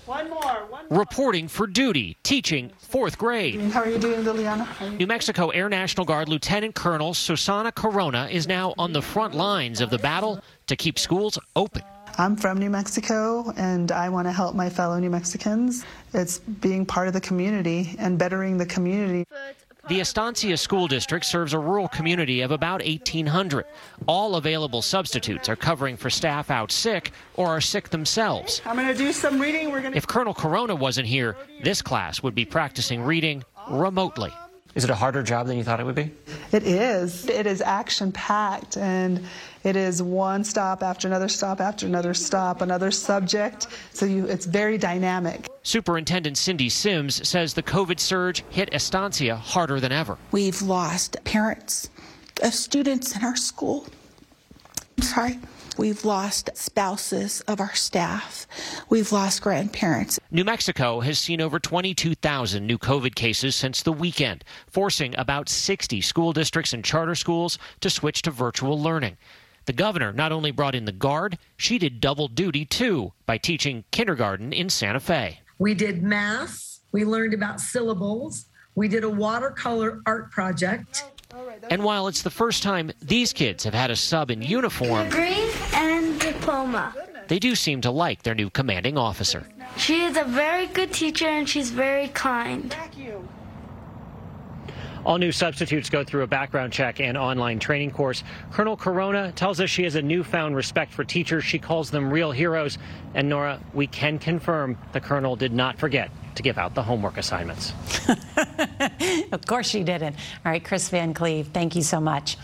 One 0.05 0.29
more, 0.29 0.65
one 0.69 0.85
more. 0.87 0.99
Reporting 0.99 1.47
for 1.47 1.65
duty, 1.65 2.15
teaching 2.21 2.71
fourth 2.77 3.17
grade. 3.17 3.59
How 3.71 3.81
are 3.81 3.89
you 3.89 3.97
doing, 3.97 4.23
Liliana? 4.23 4.97
New 4.99 5.07
Mexico 5.07 5.49
Air 5.49 5.67
National 5.67 6.05
Guard 6.05 6.29
Lieutenant 6.29 6.75
Colonel 6.75 7.15
Susana 7.15 7.71
Corona 7.71 8.27
is 8.31 8.47
now 8.47 8.75
on 8.77 8.93
the 8.93 9.01
front 9.01 9.33
lines 9.33 9.81
of 9.81 9.89
the 9.89 9.97
battle 9.97 10.39
to 10.67 10.75
keep 10.75 10.99
schools 10.99 11.39
open. 11.55 11.81
I'm 12.17 12.35
from 12.35 12.59
New 12.59 12.69
Mexico 12.69 13.51
and 13.57 13.91
I 13.91 14.09
want 14.09 14.27
to 14.27 14.31
help 14.31 14.55
my 14.55 14.69
fellow 14.69 14.99
New 14.99 15.09
Mexicans. 15.09 15.83
It's 16.13 16.37
being 16.39 16.85
part 16.85 17.07
of 17.07 17.13
the 17.13 17.21
community 17.21 17.95
and 17.97 18.17
bettering 18.17 18.57
the 18.57 18.65
community. 18.65 19.25
The 19.87 19.99
Estancia 19.99 20.57
School 20.57 20.87
District 20.87 21.23
serves 21.23 21.53
a 21.53 21.59
rural 21.59 21.87
community 21.87 22.41
of 22.41 22.49
about 22.49 22.83
1,800. 22.83 23.65
All 24.07 24.35
available 24.35 24.81
substitutes 24.81 25.47
are 25.47 25.55
covering 25.55 25.95
for 25.95 26.09
staff 26.09 26.49
out 26.49 26.71
sick 26.71 27.11
or 27.35 27.49
are 27.49 27.61
sick 27.61 27.89
themselves. 27.89 28.63
I'm 28.65 28.77
going 28.77 28.87
to 28.87 28.97
do 28.97 29.13
some 29.13 29.39
reading. 29.39 29.71
We're 29.71 29.81
to... 29.83 29.95
If 29.95 30.07
Colonel 30.07 30.33
Corona 30.33 30.73
wasn't 30.73 31.07
here, 31.07 31.37
this 31.63 31.83
class 31.83 32.23
would 32.23 32.33
be 32.33 32.45
practicing 32.45 33.03
reading 33.03 33.43
remotely. 33.69 34.31
Is 34.75 34.83
it 34.83 34.89
a 34.89 34.95
harder 34.95 35.23
job 35.23 35.47
than 35.47 35.57
you 35.57 35.63
thought 35.63 35.79
it 35.79 35.85
would 35.85 35.95
be? 35.95 36.11
It 36.51 36.63
is. 36.63 37.29
It 37.29 37.47
is 37.47 37.61
action 37.61 38.11
packed 38.11 38.75
and 38.75 39.25
it 39.63 39.77
is 39.77 40.03
one 40.03 40.43
stop 40.43 40.83
after 40.83 41.07
another 41.07 41.29
stop 41.29 41.61
after 41.61 41.85
another 41.85 42.13
stop, 42.13 42.61
another 42.61 42.91
subject. 42.91 43.67
So 43.93 44.05
you, 44.05 44.25
it's 44.25 44.45
very 44.45 44.77
dynamic. 44.77 45.47
Superintendent 45.63 46.37
Cindy 46.37 46.67
Sims 46.67 47.25
says 47.27 47.53
the 47.53 47.63
COVID 47.63 48.01
surge 48.01 48.43
hit 48.49 48.69
Estancia 48.73 49.37
harder 49.37 49.79
than 49.79 49.93
ever. 49.93 50.17
We've 50.31 50.61
lost 50.61 51.17
parents 51.23 51.89
of 52.43 52.53
students 52.53 53.15
in 53.15 53.23
our 53.23 53.37
school. 53.37 53.87
I'm 54.97 55.03
sorry. 55.03 55.39
We've 55.77 56.05
lost 56.05 56.49
spouses 56.53 57.41
of 57.41 57.59
our 57.59 57.75
staff. 57.75 58.47
We've 58.89 59.11
lost 59.11 59.41
grandparents. 59.41 60.19
New 60.31 60.45
Mexico 60.45 61.01
has 61.01 61.19
seen 61.19 61.41
over 61.41 61.59
22,000 61.59 62.65
new 62.65 62.77
COVID 62.77 63.13
cases 63.15 63.55
since 63.55 63.83
the 63.83 63.91
weekend, 63.91 64.45
forcing 64.67 65.13
about 65.17 65.49
60 65.49 65.99
school 65.99 66.31
districts 66.31 66.71
and 66.71 66.83
charter 66.83 67.15
schools 67.15 67.59
to 67.81 67.89
switch 67.89 68.21
to 68.21 68.31
virtual 68.31 68.81
learning. 68.81 69.17
The 69.65 69.73
governor 69.73 70.13
not 70.13 70.31
only 70.31 70.51
brought 70.51 70.75
in 70.75 70.85
the 70.85 70.91
guard, 70.93 71.37
she 71.57 71.77
did 71.77 71.99
double 71.99 72.29
duty 72.29 72.63
too 72.63 73.11
by 73.25 73.37
teaching 73.37 73.83
kindergarten 73.91 74.53
in 74.53 74.69
Santa 74.69 74.99
Fe. 75.01 75.39
We 75.57 75.73
did 75.73 76.03
math, 76.03 76.79
we 76.93 77.03
learned 77.03 77.33
about 77.33 77.59
syllables, 77.59 78.45
we 78.75 78.87
did 78.87 79.03
a 79.03 79.09
watercolor 79.09 80.01
art 80.05 80.31
project. 80.31 81.03
And 81.69 81.83
while 81.83 82.07
it's 82.07 82.21
the 82.21 82.29
first 82.29 82.63
time 82.63 82.91
these 83.01 83.33
kids 83.33 83.63
have 83.63 83.73
had 83.73 83.91
a 83.91 83.95
sub 83.95 84.31
in 84.31 84.41
uniform, 84.41 85.09
degree 85.09 85.44
and 85.75 86.19
diploma. 86.19 86.93
They 87.27 87.39
do 87.39 87.55
seem 87.55 87.81
to 87.81 87.91
like 87.91 88.23
their 88.23 88.35
new 88.35 88.49
commanding 88.49 88.97
officer. 88.97 89.47
She 89.77 90.01
is 90.01 90.17
a 90.17 90.23
very 90.23 90.67
good 90.67 90.93
teacher 90.93 91.27
and 91.27 91.47
she's 91.47 91.71
very 91.71 92.07
kind. 92.09 92.71
Thank 92.71 92.97
you. 92.97 93.27
All 95.05 95.19
new 95.19 95.31
substitutes 95.31 95.89
go 95.89 96.03
through 96.03 96.23
a 96.23 96.27
background 96.27 96.73
check 96.73 96.99
and 96.99 97.15
online 97.15 97.59
training 97.59 97.91
course. 97.91 98.23
Colonel 98.51 98.75
Corona 98.75 99.31
tells 99.33 99.59
us 99.59 99.69
she 99.69 99.83
has 99.83 99.93
a 99.93 100.01
newfound 100.01 100.55
respect 100.55 100.91
for 100.93 101.03
teachers. 101.03 101.43
She 101.43 101.59
calls 101.59 101.91
them 101.91 102.11
real 102.11 102.31
heroes. 102.31 102.79
And 103.13 103.29
Norah, 103.29 103.59
we 103.73 103.85
can 103.85 104.17
confirm 104.17 104.77
the 104.93 104.99
colonel 104.99 105.35
did 105.35 105.53
not 105.53 105.77
forget 105.77 106.09
to 106.35 106.41
give 106.41 106.57
out 106.57 106.73
the 106.73 106.81
homework 106.81 107.17
assignments. 107.17 107.71
of 109.31 109.45
course 109.45 109.69
she 109.69 109.83
didn't. 109.83 110.15
All 110.43 110.51
right, 110.51 110.63
Chris 110.63 110.89
Van 110.89 111.13
Cleave, 111.13 111.47
thank 111.47 111.75
you 111.75 111.83
so 111.83 112.01
much. 112.01 112.37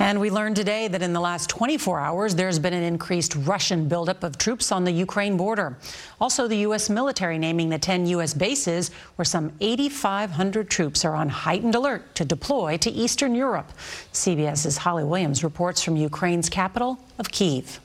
And 0.00 0.18
we 0.18 0.30
learned 0.30 0.56
today 0.56 0.88
that 0.88 1.02
in 1.02 1.12
the 1.12 1.20
last 1.20 1.50
24 1.50 2.00
hours, 2.00 2.34
there's 2.34 2.58
been 2.58 2.72
an 2.72 2.82
increased 2.82 3.36
Russian 3.36 3.86
buildup 3.86 4.24
of 4.24 4.38
troops 4.38 4.72
on 4.72 4.84
the 4.84 4.90
Ukraine 4.90 5.36
border. 5.36 5.76
Also, 6.18 6.48
the 6.48 6.56
U.S. 6.68 6.88
military 6.88 7.36
naming 7.36 7.68
the 7.68 7.78
10 7.78 8.06
U.S. 8.06 8.32
bases 8.32 8.90
where 9.16 9.26
some 9.26 9.52
8,500 9.60 10.70
troops 10.70 11.04
are 11.04 11.14
on 11.14 11.28
heightened 11.28 11.74
alert 11.74 12.14
to 12.14 12.24
deploy 12.24 12.78
to 12.78 12.90
Eastern 12.90 13.34
Europe. 13.34 13.72
CBS's 14.14 14.78
Holly 14.78 15.04
Williams 15.04 15.44
reports 15.44 15.82
from 15.82 15.96
Ukraine's 15.96 16.48
capital 16.48 16.98
of 17.18 17.30
Kiev. 17.30 17.78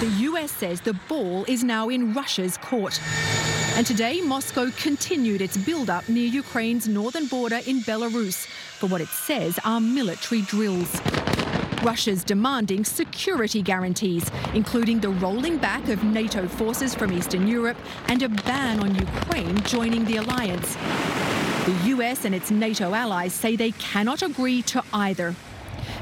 The 0.00 0.14
U.S. 0.20 0.52
says 0.52 0.80
the 0.80 0.94
ball 1.08 1.44
is 1.48 1.64
now 1.64 1.88
in 1.88 2.14
Russia's 2.14 2.56
court. 2.56 3.00
And 3.78 3.86
today, 3.86 4.20
Moscow 4.20 4.72
continued 4.72 5.40
its 5.40 5.56
build-up 5.56 6.08
near 6.08 6.26
Ukraine's 6.26 6.88
northern 6.88 7.26
border 7.28 7.60
in 7.64 7.78
Belarus 7.82 8.44
for 8.76 8.88
what 8.88 9.00
it 9.00 9.06
says 9.06 9.56
are 9.64 9.78
military 9.80 10.42
drills. 10.42 11.00
Russia's 11.84 12.24
demanding 12.24 12.84
security 12.84 13.62
guarantees, 13.62 14.28
including 14.52 14.98
the 14.98 15.10
rolling 15.10 15.58
back 15.58 15.88
of 15.90 16.02
NATO 16.02 16.48
forces 16.48 16.92
from 16.92 17.12
Eastern 17.12 17.46
Europe 17.46 17.76
and 18.08 18.20
a 18.24 18.28
ban 18.28 18.80
on 18.80 18.96
Ukraine 18.96 19.62
joining 19.62 20.04
the 20.06 20.16
alliance. 20.16 20.74
The 21.66 21.78
US 21.94 22.24
and 22.24 22.34
its 22.34 22.50
NATO 22.50 22.94
allies 22.94 23.32
say 23.32 23.54
they 23.54 23.70
cannot 23.70 24.22
agree 24.22 24.60
to 24.62 24.82
either. 24.92 25.36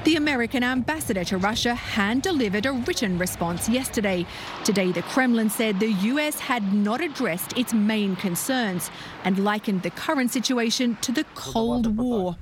The 0.06 0.14
American 0.14 0.62
ambassador 0.62 1.24
to 1.24 1.36
Russia 1.36 1.74
hand 1.74 2.22
delivered 2.22 2.64
a 2.64 2.70
written 2.70 3.18
response 3.18 3.68
yesterday. 3.68 4.24
Today, 4.62 4.92
the 4.92 5.02
Kremlin 5.02 5.50
said 5.50 5.80
the 5.80 5.90
US 6.14 6.38
had 6.38 6.72
not 6.72 7.00
addressed 7.00 7.58
its 7.58 7.74
main 7.74 8.14
concerns 8.14 8.88
and 9.24 9.42
likened 9.42 9.82
the 9.82 9.90
current 9.90 10.30
situation 10.30 10.96
to 11.00 11.10
the 11.10 11.24
Cold 11.34 11.98
War. 11.98 12.36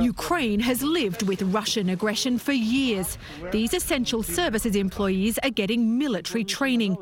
Ukraine 0.00 0.60
has 0.60 0.82
lived 0.82 1.28
with 1.28 1.42
Russian 1.42 1.90
aggression 1.90 2.38
for 2.38 2.52
years. 2.52 3.18
These 3.52 3.74
essential 3.74 4.22
services 4.22 4.76
employees 4.76 5.38
are 5.42 5.50
getting 5.50 5.98
military 5.98 6.42
training. 6.42 6.96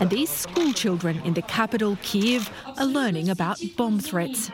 And 0.00 0.10
these 0.10 0.30
school 0.30 0.72
children 0.72 1.22
in 1.24 1.34
the 1.34 1.42
capital, 1.42 1.96
Kiev, 2.02 2.50
are 2.76 2.86
learning 2.86 3.28
about 3.28 3.60
bomb 3.76 4.00
threats. 4.00 4.50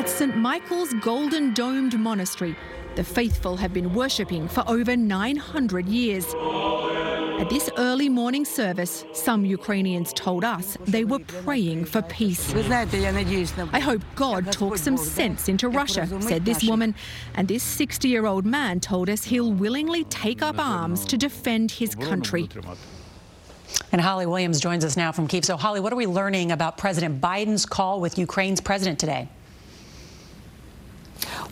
At 0.00 0.08
St. 0.08 0.34
Michael's 0.34 0.94
Golden 0.94 1.52
Domed 1.52 2.00
Monastery, 2.00 2.56
the 2.94 3.04
faithful 3.04 3.54
have 3.58 3.74
been 3.74 3.92
worshipping 3.92 4.48
for 4.48 4.64
over 4.66 4.96
900 4.96 5.86
years. 5.86 6.24
At 7.38 7.50
this 7.50 7.68
early 7.76 8.08
morning 8.08 8.46
service, 8.46 9.04
some 9.12 9.44
Ukrainians 9.44 10.14
told 10.14 10.42
us 10.42 10.78
they 10.86 11.04
were 11.04 11.18
praying 11.18 11.84
for 11.84 12.00
peace. 12.00 12.50
I 12.54 13.78
hope 13.78 14.00
God 14.14 14.50
talks 14.50 14.80
some 14.80 14.96
sense 14.96 15.50
into 15.50 15.68
Russia, 15.68 16.08
said 16.22 16.46
this 16.46 16.64
woman. 16.64 16.94
And 17.34 17.46
this 17.46 17.62
60 17.62 18.08
year 18.08 18.24
old 18.24 18.46
man 18.46 18.80
told 18.80 19.10
us 19.10 19.24
he'll 19.24 19.52
willingly 19.52 20.04
take 20.04 20.40
up 20.40 20.58
arms 20.58 21.04
to 21.04 21.18
defend 21.18 21.72
his 21.72 21.94
country. 21.94 22.48
And 23.92 24.00
Holly 24.00 24.24
Williams 24.24 24.60
joins 24.60 24.82
us 24.82 24.96
now 24.96 25.12
from 25.12 25.28
Kiev. 25.28 25.44
So, 25.44 25.58
Holly, 25.58 25.80
what 25.80 25.92
are 25.92 25.96
we 25.96 26.06
learning 26.06 26.52
about 26.52 26.78
President 26.78 27.20
Biden's 27.20 27.66
call 27.66 28.00
with 28.00 28.18
Ukraine's 28.18 28.62
president 28.62 28.98
today? 28.98 29.28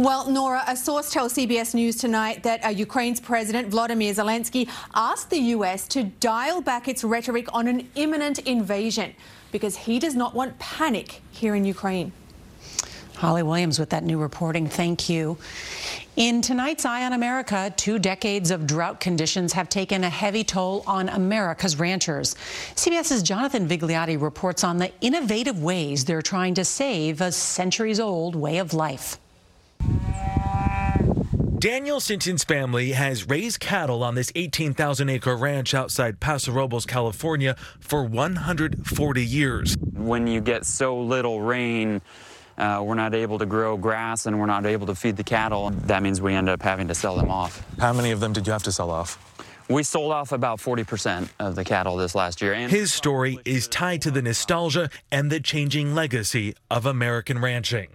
Well, 0.00 0.30
Norah, 0.30 0.62
a 0.68 0.76
source 0.76 1.10
tells 1.10 1.34
CBS 1.34 1.74
News 1.74 1.96
tonight 1.96 2.44
that 2.44 2.64
uh, 2.64 2.68
Ukraine's 2.68 3.18
President 3.18 3.66
Vladimir 3.66 4.14
Zelensky 4.14 4.70
asked 4.94 5.28
the 5.28 5.40
US 5.56 5.88
to 5.88 6.04
dial 6.04 6.60
back 6.60 6.86
its 6.86 7.02
rhetoric 7.02 7.52
on 7.52 7.66
an 7.66 7.88
imminent 7.96 8.38
invasion 8.38 9.12
because 9.50 9.76
he 9.76 9.98
does 9.98 10.14
not 10.14 10.36
want 10.36 10.56
panic 10.60 11.20
here 11.32 11.56
in 11.56 11.64
Ukraine. 11.64 12.12
Holly 13.16 13.42
Williams 13.42 13.80
with 13.80 13.90
that 13.90 14.04
new 14.04 14.18
reporting. 14.18 14.68
Thank 14.68 15.08
you. 15.08 15.36
In 16.14 16.42
tonight's 16.42 16.84
Eye 16.84 17.04
on 17.04 17.12
America, 17.12 17.74
two 17.76 17.98
decades 17.98 18.52
of 18.52 18.68
drought 18.68 19.00
conditions 19.00 19.52
have 19.54 19.68
taken 19.68 20.04
a 20.04 20.10
heavy 20.10 20.44
toll 20.44 20.84
on 20.86 21.08
America's 21.08 21.76
ranchers. 21.76 22.36
CBS's 22.76 23.24
Jonathan 23.24 23.66
Vigliotti 23.66 24.20
reports 24.20 24.62
on 24.62 24.76
the 24.76 24.92
innovative 25.00 25.60
ways 25.60 26.04
they're 26.04 26.22
trying 26.22 26.54
to 26.54 26.64
save 26.64 27.20
a 27.20 27.32
centuries 27.32 27.98
old 27.98 28.36
way 28.36 28.58
of 28.58 28.72
life. 28.72 29.18
Daniel 31.60 31.98
Sinton's 31.98 32.44
family 32.44 32.92
has 32.92 33.28
raised 33.28 33.58
cattle 33.58 34.04
on 34.04 34.14
this 34.14 34.30
18,000 34.36 35.08
acre 35.08 35.36
ranch 35.36 35.74
outside 35.74 36.20
Paso 36.20 36.52
Robles, 36.52 36.86
California 36.86 37.56
for 37.80 38.04
140 38.04 39.26
years. 39.26 39.76
When 39.92 40.28
you 40.28 40.40
get 40.40 40.64
so 40.64 41.00
little 41.00 41.40
rain, 41.40 42.00
uh, 42.58 42.80
we're 42.84 42.94
not 42.94 43.12
able 43.12 43.40
to 43.40 43.46
grow 43.46 43.76
grass 43.76 44.26
and 44.26 44.38
we're 44.38 44.46
not 44.46 44.66
able 44.66 44.86
to 44.86 44.94
feed 44.94 45.16
the 45.16 45.24
cattle. 45.24 45.70
That 45.70 46.00
means 46.00 46.20
we 46.20 46.32
end 46.32 46.48
up 46.48 46.62
having 46.62 46.86
to 46.88 46.94
sell 46.94 47.16
them 47.16 47.28
off. 47.28 47.66
How 47.80 47.92
many 47.92 48.12
of 48.12 48.20
them 48.20 48.32
did 48.32 48.46
you 48.46 48.52
have 48.52 48.62
to 48.62 48.72
sell 48.72 48.92
off? 48.92 49.18
We 49.68 49.82
sold 49.82 50.12
off 50.12 50.30
about 50.30 50.60
40% 50.60 51.28
of 51.40 51.56
the 51.56 51.64
cattle 51.64 51.96
this 51.96 52.14
last 52.14 52.40
year. 52.40 52.52
And 52.52 52.70
His 52.70 52.92
story 52.94 53.40
is 53.44 53.66
tied 53.66 54.02
to 54.02 54.12
the 54.12 54.22
nostalgia 54.22 54.90
and 55.10 55.28
the 55.28 55.40
changing 55.40 55.92
legacy 55.92 56.54
of 56.70 56.86
American 56.86 57.40
ranching. 57.40 57.88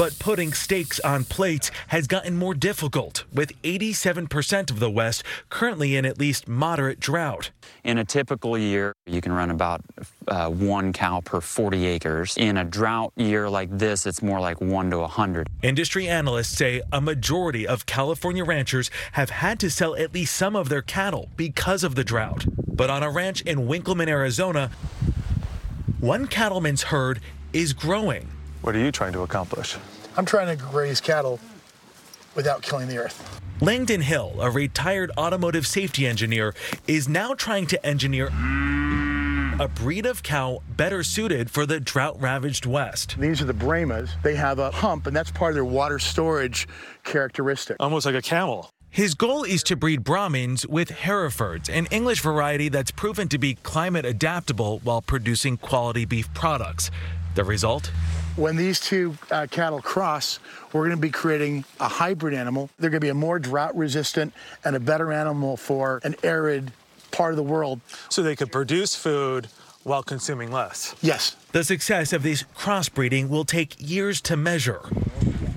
But 0.00 0.18
putting 0.18 0.54
steaks 0.54 0.98
on 1.00 1.24
plates 1.24 1.70
has 1.88 2.06
gotten 2.06 2.34
more 2.34 2.54
difficult, 2.54 3.24
with 3.34 3.52
87% 3.60 4.70
of 4.70 4.80
the 4.80 4.88
West 4.88 5.22
currently 5.50 5.94
in 5.94 6.06
at 6.06 6.18
least 6.18 6.48
moderate 6.48 7.00
drought. 7.00 7.50
in 7.84 7.98
a 7.98 8.04
typical 8.06 8.56
year, 8.56 8.94
you 9.04 9.20
can 9.20 9.30
run 9.30 9.50
about 9.50 9.82
uh, 10.26 10.48
one 10.48 10.94
cow 10.94 11.20
per 11.20 11.42
40 11.42 11.84
acres. 11.84 12.38
In 12.38 12.56
a 12.56 12.64
drought 12.64 13.12
year 13.16 13.50
like 13.50 13.68
this, 13.70 14.06
it's 14.06 14.22
more 14.22 14.40
like 14.40 14.58
one 14.58 14.90
to 14.90 15.00
100. 15.00 15.48
Industry 15.60 16.08
analysts 16.08 16.56
say 16.56 16.80
a 16.90 17.02
majority 17.02 17.66
of 17.66 17.84
California 17.84 18.42
ranchers 18.42 18.90
have 19.12 19.28
had 19.28 19.60
to 19.60 19.68
sell 19.68 19.94
at 19.96 20.14
least 20.14 20.34
some 20.34 20.56
of 20.56 20.70
their 20.70 20.80
cattle 20.80 21.28
because 21.36 21.84
of 21.84 21.94
the 21.94 22.04
drought. 22.04 22.46
But 22.66 22.88
on 22.88 23.02
a 23.02 23.10
ranch 23.10 23.42
in 23.42 23.68
Winkelman, 23.68 24.08
Arizona, 24.08 24.70
one 26.00 26.26
cattleman's 26.26 26.84
herd 26.84 27.20
is 27.52 27.74
growing. 27.74 28.28
What 28.62 28.74
are 28.74 28.78
you 28.78 28.92
trying 28.92 29.12
to 29.12 29.20
accomplish? 29.20 29.76
I'm 30.16 30.24
trying 30.24 30.56
to 30.56 30.64
raise 30.66 31.00
cattle 31.00 31.38
without 32.34 32.62
killing 32.62 32.88
the 32.88 32.98
earth. 32.98 33.40
Langdon 33.60 34.00
Hill, 34.00 34.36
a 34.40 34.50
retired 34.50 35.10
automotive 35.18 35.66
safety 35.66 36.06
engineer, 36.06 36.54
is 36.86 37.08
now 37.08 37.34
trying 37.34 37.66
to 37.66 37.86
engineer 37.86 38.30
a 39.60 39.68
breed 39.68 40.06
of 40.06 40.22
cow 40.22 40.62
better 40.76 41.02
suited 41.02 41.50
for 41.50 41.66
the 41.66 41.78
drought 41.78 42.18
ravaged 42.18 42.64
West. 42.64 43.16
These 43.18 43.42
are 43.42 43.44
the 43.44 43.52
Brahmas. 43.52 44.10
They 44.22 44.34
have 44.34 44.58
a 44.58 44.70
hump, 44.70 45.06
and 45.06 45.14
that's 45.14 45.30
part 45.30 45.50
of 45.50 45.54
their 45.54 45.66
water 45.66 45.98
storage 45.98 46.66
characteristic. 47.04 47.76
Almost 47.78 48.06
like 48.06 48.14
a 48.14 48.22
camel. 48.22 48.70
His 48.88 49.14
goal 49.14 49.44
is 49.44 49.62
to 49.64 49.76
breed 49.76 50.02
Brahmins 50.02 50.66
with 50.66 50.88
Herefords, 50.88 51.68
an 51.68 51.86
English 51.90 52.22
variety 52.22 52.70
that's 52.70 52.90
proven 52.90 53.28
to 53.28 53.38
be 53.38 53.54
climate 53.56 54.06
adaptable 54.06 54.80
while 54.82 55.02
producing 55.02 55.58
quality 55.58 56.06
beef 56.06 56.32
products. 56.32 56.90
The 57.34 57.44
result? 57.44 57.92
When 58.40 58.56
these 58.56 58.80
two 58.80 59.18
uh, 59.30 59.48
cattle 59.50 59.82
cross, 59.82 60.38
we're 60.72 60.86
going 60.86 60.96
to 60.96 61.00
be 61.00 61.10
creating 61.10 61.66
a 61.78 61.88
hybrid 61.88 62.32
animal. 62.32 62.70
They're 62.78 62.88
going 62.88 63.02
to 63.02 63.04
be 63.04 63.10
a 63.10 63.14
more 63.14 63.38
drought 63.38 63.76
resistant 63.76 64.32
and 64.64 64.74
a 64.74 64.80
better 64.80 65.12
animal 65.12 65.58
for 65.58 66.00
an 66.04 66.16
arid 66.22 66.72
part 67.10 67.32
of 67.32 67.36
the 67.36 67.42
world. 67.42 67.82
So 68.08 68.22
they 68.22 68.34
could 68.34 68.50
produce 68.50 68.94
food 68.94 69.48
while 69.82 70.02
consuming 70.02 70.50
less. 70.50 70.94
Yes. 71.02 71.36
The 71.52 71.64
success 71.64 72.14
of 72.14 72.22
this 72.22 72.44
crossbreeding 72.56 73.28
will 73.28 73.44
take 73.44 73.76
years 73.78 74.22
to 74.22 74.38
measure. 74.38 74.80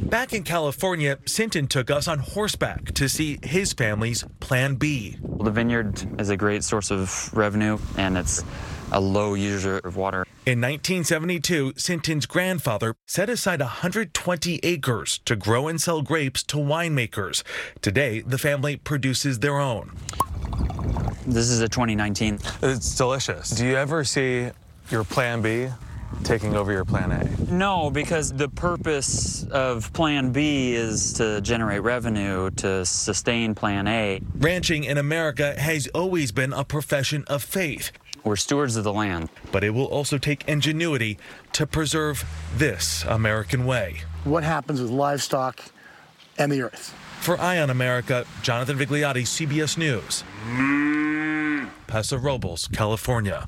Back 0.02 0.34
in 0.34 0.44
California, 0.44 1.20
Sinton 1.26 1.68
took 1.68 1.90
us 1.90 2.10
on 2.10 2.20
horseback 2.20 2.94
to 2.96 3.08
see 3.08 3.40
his 3.44 3.72
family's 3.72 4.26
Plan 4.42 4.76
B. 4.76 5.16
The 5.40 5.52
vineyard 5.52 6.20
is 6.20 6.30
a 6.30 6.36
great 6.36 6.66
source 6.66 6.92
of 6.92 7.34
revenue 7.34 7.78
and 7.98 8.18
it's 8.18 8.44
a 8.92 9.00
low 9.00 9.36
user 9.36 9.78
of 9.78 9.96
water. 9.96 10.23
In 10.46 10.60
1972, 10.60 11.76
Sinton's 11.78 12.26
grandfather 12.26 12.96
set 13.08 13.30
aside 13.30 13.62
120 13.62 14.60
acres 14.62 15.22
to 15.24 15.38
grow 15.38 15.70
and 15.70 15.80
sell 15.80 16.02
grapes 16.02 16.44
to 16.44 16.58
winemakers. 16.58 17.44
Today, 17.82 18.20
the 18.20 18.38
family 18.38 18.76
produces 18.76 19.40
their 19.40 19.58
own. 19.58 19.96
This 21.26 21.50
is 21.50 21.62
a 21.62 21.70
2019. 21.70 22.40
It's 22.62 22.94
delicious. 22.98 23.52
Do 23.52 23.66
you 23.66 23.78
ever 23.78 24.04
see 24.04 24.50
your 24.92 25.06
plan 25.06 25.42
B 25.42 25.70
taking 26.26 26.58
over 26.58 26.74
your 26.74 26.84
plan 26.84 27.12
A? 27.12 27.52
No, 27.52 27.90
because 27.90 28.34
the 28.34 28.50
purpose 28.50 29.46
of 29.46 29.94
Plan 29.94 30.34
B 30.34 30.74
is 30.74 31.14
to 31.14 31.40
generate 31.40 31.84
revenue 31.84 32.50
to 32.58 32.86
sustain 32.86 33.56
Plan 33.56 33.88
A. 33.88 34.22
Ranching 34.36 34.84
in 34.84 34.98
America 34.98 35.58
has 35.58 35.88
always 35.96 36.34
been 36.34 36.52
a 36.52 36.66
profession 36.66 37.24
of 37.28 37.44
faith. 37.44 37.94
We're 38.24 38.36
stewards 38.38 38.78
of 38.78 38.84
the 38.84 38.94
land. 38.94 39.30
But 39.52 39.64
it 39.64 39.72
will 39.72 39.86
also 39.86 40.18
take 40.18 40.48
ingenuity 40.48 41.18
to 41.54 41.68
preserve 41.68 42.24
this 42.56 43.04
American 43.04 43.66
way. 43.66 44.02
What 44.24 44.44
happens 44.44 44.82
with 44.82 44.90
livestock 44.90 45.62
and 46.38 46.52
the 46.52 46.62
earth? 46.62 46.96
For 47.20 47.40
Eye 47.40 47.60
on 47.60 47.70
America, 47.70 48.26
Jonathan 48.42 48.78
Vigliotti, 48.78 49.24
CBS 49.24 49.78
News. 49.78 50.24
Mm. 50.46 51.70
Paso 51.88 52.18
Robles, 52.18 52.68
California. 52.70 53.48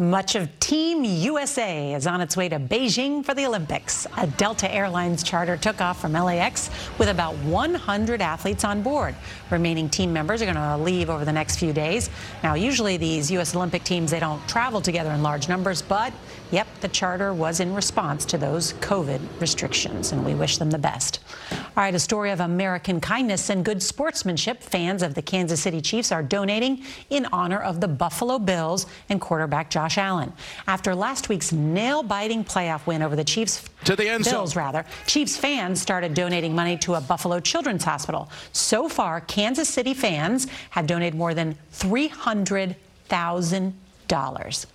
Much 0.00 0.34
of 0.34 0.48
Team 0.60 1.04
USA 1.04 1.92
is 1.92 2.06
on 2.06 2.22
its 2.22 2.34
way 2.34 2.48
to 2.48 2.58
Beijing 2.58 3.22
for 3.22 3.34
the 3.34 3.44
Olympics. 3.44 4.06
A 4.16 4.26
Delta 4.26 4.74
Airlines 4.74 5.22
charter 5.22 5.58
took 5.58 5.82
off 5.82 6.00
from 6.00 6.14
LAX 6.14 6.70
with 6.96 7.10
about 7.10 7.34
100 7.36 8.22
athletes 8.22 8.64
on 8.64 8.80
board. 8.80 9.14
Remaining 9.50 9.90
team 9.90 10.10
members 10.10 10.40
are 10.40 10.46
going 10.46 10.54
to 10.54 10.78
leave 10.78 11.10
over 11.10 11.26
the 11.26 11.32
next 11.32 11.58
few 11.58 11.74
days. 11.74 12.08
Now, 12.42 12.54
usually 12.54 12.96
these 12.96 13.30
U.S. 13.32 13.54
Olympic 13.54 13.84
teams, 13.84 14.10
they 14.10 14.20
don't 14.20 14.40
travel 14.48 14.80
together 14.80 15.10
in 15.10 15.22
large 15.22 15.50
numbers, 15.50 15.82
but 15.82 16.14
yep, 16.50 16.66
the 16.80 16.88
charter 16.88 17.32
was 17.32 17.60
in 17.60 17.72
response 17.74 18.24
to 18.26 18.36
those 18.38 18.72
COVID 18.74 19.20
restrictions, 19.40 20.12
and 20.12 20.24
we 20.24 20.34
wish 20.34 20.58
them 20.58 20.70
the 20.70 20.78
best. 20.78 21.20
All 21.50 21.58
right, 21.76 21.94
a 21.94 21.98
story 21.98 22.30
of 22.30 22.40
American 22.40 23.00
kindness 23.00 23.50
and 23.50 23.64
good 23.64 23.82
sportsmanship. 23.82 24.62
Fans 24.62 25.02
of 25.02 25.14
the 25.14 25.22
Kansas 25.22 25.60
City 25.60 25.80
Chiefs 25.80 26.12
are 26.12 26.22
donating 26.22 26.84
in 27.10 27.26
honor 27.32 27.60
of 27.60 27.80
the 27.80 27.88
Buffalo 27.88 28.38
Bills 28.38 28.86
and 29.08 29.20
quarterback 29.20 29.70
Josh 29.70 29.98
Allen. 29.98 30.32
After 30.66 30.94
last 30.94 31.28
week's 31.28 31.52
nail-biting 31.52 32.44
playoff 32.44 32.86
win 32.86 33.02
over 33.02 33.16
the 33.16 33.24
Chiefs 33.24 33.68
to 33.84 33.96
the 33.96 34.08
end 34.08 34.24
Bills, 34.24 34.56
rather, 34.56 34.84
Chiefs 35.06 35.36
fans 35.36 35.80
started 35.80 36.14
donating 36.14 36.54
money 36.54 36.76
to 36.78 36.94
a 36.94 37.00
Buffalo 37.00 37.40
Children's 37.40 37.84
Hospital. 37.84 38.30
So 38.52 38.88
far, 38.88 39.20
Kansas 39.22 39.68
City 39.68 39.94
fans 39.94 40.46
have 40.70 40.86
donated 40.86 41.16
more 41.16 41.34
than 41.34 41.56
$300,000. 41.72 44.66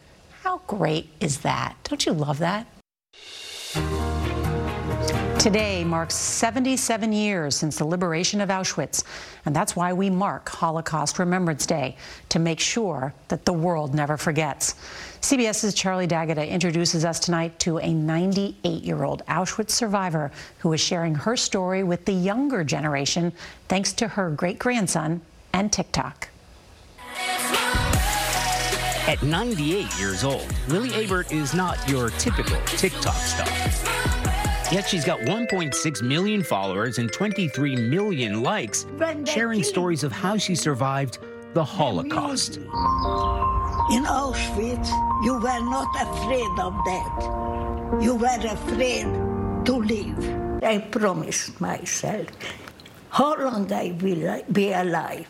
How 0.45 0.62
great 0.67 1.10
is 1.19 1.39
that? 1.39 1.75
Don't 1.86 2.05
you 2.05 2.13
love 2.13 2.38
that? 2.38 2.67
Today 5.39 5.84
marks 5.84 6.13
77 6.13 7.12
years 7.12 7.55
since 7.55 7.79
the 7.79 7.86
liberation 7.86 8.39
of 8.39 8.49
Auschwitz, 8.49 9.03
and 9.47 9.55
that's 9.55 9.75
why 9.75 9.91
we 9.91 10.12
mark 10.12 10.47
Holocaust 10.47 11.17
Remembrance 11.17 11.65
Day 11.65 11.97
to 12.29 12.38
make 12.38 12.60
sure 12.60 13.12
that 13.29 13.45
the 13.45 13.53
world 13.53 13.95
never 13.95 14.17
forgets. 14.17 14.75
CBS's 15.21 15.73
Charlie 15.73 16.05
D'Agata 16.05 16.47
introduces 16.47 17.05
us 17.05 17.19
tonight 17.19 17.58
to 17.62 17.79
a 17.79 17.91
98 17.91 18.84
year 18.84 19.03
old 19.03 19.25
Auschwitz 19.25 19.71
survivor 19.71 20.31
who 20.60 20.71
is 20.73 20.79
sharing 20.79 21.15
her 21.15 21.36
story 21.36 21.84
with 21.84 22.05
the 22.05 22.13
younger 22.13 22.63
generation 22.63 23.34
thanks 23.67 23.93
to 23.93 24.08
her 24.08 24.29
great 24.29 24.60
grandson, 24.60 25.21
and 25.53 25.73
TikTok. 25.73 26.29
At 29.07 29.21
98 29.21 29.99
years 29.99 30.23
old, 30.23 30.47
Lily 30.67 30.91
Ebert 30.95 31.31
is 31.31 31.53
not 31.53 31.77
your 31.87 32.09
typical 32.09 32.59
TikTok 32.65 33.13
star. 33.13 33.45
Yet 34.71 34.89
she's 34.89 35.05
got 35.05 35.19
1.6 35.19 36.01
million 36.01 36.41
followers 36.41 36.97
and 36.97 37.13
23 37.13 37.75
million 37.75 38.41
likes, 38.41 38.87
sharing 39.25 39.61
stories 39.61 40.03
of 40.03 40.11
how 40.11 40.37
she 40.37 40.55
survived 40.55 41.19
the 41.53 41.63
Holocaust. 41.63 42.57
In 42.57 44.05
Auschwitz, 44.09 44.89
you 45.23 45.33
were 45.33 45.59
not 45.69 45.93
afraid 46.01 46.59
of 46.59 46.73
death. 46.83 48.01
You 48.01 48.15
were 48.15 48.41
afraid 48.41 49.05
to 49.65 49.75
live. 49.85 50.63
I 50.63 50.79
promised 50.79 51.61
myself 51.61 52.25
how 53.11 53.37
long 53.37 53.71
I 53.71 53.95
will 54.01 54.41
be 54.51 54.71
alive. 54.71 55.27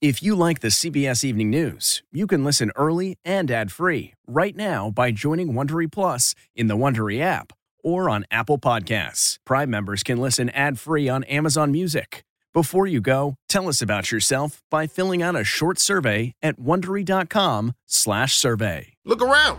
If 0.00 0.22
you 0.22 0.36
like 0.36 0.60
the 0.60 0.68
CBS 0.68 1.24
Evening 1.24 1.50
News, 1.50 2.04
you 2.12 2.28
can 2.28 2.44
listen 2.44 2.70
early 2.76 3.18
and 3.24 3.50
ad-free 3.50 4.14
right 4.28 4.54
now 4.54 4.90
by 4.90 5.10
joining 5.10 5.54
Wondery 5.54 5.90
Plus 5.90 6.36
in 6.54 6.68
the 6.68 6.76
Wondery 6.76 7.20
app 7.20 7.52
or 7.82 8.08
on 8.08 8.24
Apple 8.30 8.58
Podcasts. 8.58 9.40
Prime 9.44 9.68
members 9.68 10.04
can 10.04 10.18
listen 10.18 10.50
ad-free 10.50 11.08
on 11.08 11.24
Amazon 11.24 11.72
Music. 11.72 12.22
Before 12.54 12.86
you 12.86 13.00
go, 13.00 13.34
tell 13.48 13.68
us 13.68 13.82
about 13.82 14.12
yourself 14.12 14.62
by 14.70 14.86
filling 14.86 15.20
out 15.20 15.34
a 15.34 15.42
short 15.42 15.80
survey 15.80 16.32
at 16.40 16.60
wondery.com/survey. 16.60 18.94
Look 19.04 19.20
around. 19.20 19.58